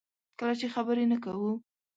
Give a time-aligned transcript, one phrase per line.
[0.39, 1.51] کله چې خبرې نه کوو.